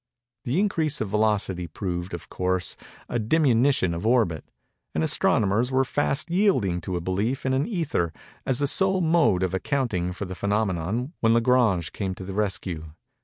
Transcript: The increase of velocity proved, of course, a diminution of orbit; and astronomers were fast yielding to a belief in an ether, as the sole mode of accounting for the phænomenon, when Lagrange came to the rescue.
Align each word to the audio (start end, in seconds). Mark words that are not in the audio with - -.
The 0.45 0.59
increase 0.59 0.99
of 0.99 1.09
velocity 1.09 1.67
proved, 1.67 2.15
of 2.15 2.27
course, 2.27 2.75
a 3.07 3.19
diminution 3.19 3.93
of 3.93 4.07
orbit; 4.07 4.43
and 4.95 5.03
astronomers 5.03 5.71
were 5.71 5.85
fast 5.85 6.31
yielding 6.31 6.81
to 6.81 6.95
a 6.95 6.99
belief 6.99 7.45
in 7.45 7.53
an 7.53 7.67
ether, 7.67 8.11
as 8.43 8.57
the 8.57 8.65
sole 8.65 9.01
mode 9.01 9.43
of 9.43 9.53
accounting 9.53 10.11
for 10.11 10.25
the 10.25 10.33
phænomenon, 10.33 11.11
when 11.19 11.35
Lagrange 11.35 11.91
came 11.91 12.15
to 12.15 12.23
the 12.23 12.33
rescue. 12.33 12.93